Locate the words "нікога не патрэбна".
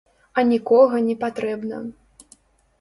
0.53-1.85